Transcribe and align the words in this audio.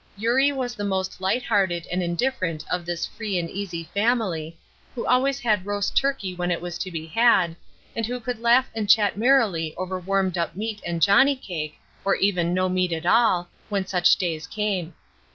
Eurie 0.17 0.51
was 0.51 0.73
the 0.73 0.83
most 0.83 1.21
light 1.21 1.43
hearted 1.43 1.85
and 1.91 2.01
indifferent 2.01 2.65
of 2.71 2.87
this 2.87 3.05
free 3.05 3.37
and 3.37 3.51
easy 3.51 3.83
family, 3.93 4.57
who 4.95 5.05
always 5.05 5.39
had 5.39 5.63
roast 5.63 5.95
turkey 5.95 6.33
when 6.33 6.49
it 6.49 6.59
was 6.59 6.79
to 6.79 6.89
be 6.89 7.05
had, 7.05 7.55
and 7.95 8.07
who 8.07 8.19
could 8.19 8.39
laugh 8.39 8.67
and 8.73 8.89
chat 8.89 9.15
merrily 9.15 9.75
over 9.77 9.99
warmed 9.99 10.39
up 10.39 10.55
meat 10.55 10.81
and 10.87 11.03
johnny 11.03 11.35
cake, 11.35 11.75
or 12.03 12.15
even 12.15 12.51
no 12.51 12.67
meat 12.67 12.91
at 12.91 13.05
all, 13.05 13.47
when 13.69 13.85
such 13.85 14.15
days 14.15 14.47
came. 14.47 14.95